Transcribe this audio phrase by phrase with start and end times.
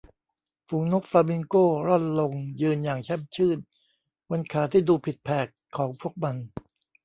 [0.67, 3.57] ฝูงนกฟลามิงโก้ร่อนลงยืนอย่างแช่มชื่น
[4.29, 6.35] บนขาที่ดูผิดแผกของพวกมัน